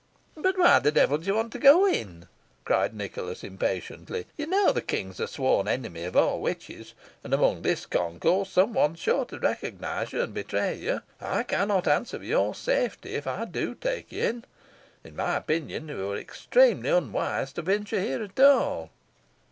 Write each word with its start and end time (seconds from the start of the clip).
"But 0.35 0.57
why 0.57 0.79
the 0.79 0.91
devil 0.91 1.19
do 1.19 1.27
you 1.27 1.35
want 1.35 1.51
to 1.53 1.59
go 1.59 1.85
in?" 1.85 2.27
cried 2.65 2.95
Nicholas, 2.95 3.43
impatiently. 3.43 4.25
"You 4.35 4.47
know 4.47 4.71
the 4.71 4.81
King 4.81 5.11
is 5.11 5.17
the 5.17 5.27
sworn 5.27 5.67
enemy 5.67 6.05
of 6.05 6.15
all 6.17 6.41
witches, 6.41 6.95
and, 7.23 7.35
amongst 7.35 7.61
this 7.61 7.85
concourse, 7.85 8.49
some 8.49 8.73
one 8.73 8.95
is 8.95 8.99
sure 8.99 9.25
to 9.25 9.37
recognise 9.37 10.11
you 10.11 10.23
and 10.23 10.33
betray 10.33 10.73
you. 10.75 11.01
I 11.19 11.43
cannot 11.43 11.87
answer 11.87 12.17
for 12.17 12.23
your 12.25 12.55
safety 12.55 13.13
if 13.13 13.27
I 13.27 13.45
do 13.45 13.75
take 13.75 14.11
you 14.11 14.23
in. 14.23 14.45
In 15.03 15.15
my 15.15 15.35
opinion, 15.35 15.87
you 15.89 15.97
were 16.07 16.17
extremely 16.17 16.89
unwise 16.89 17.53
to 17.53 17.61
venture 17.61 17.99
here 18.01 18.23
at 18.23 18.39
all." 18.39 18.89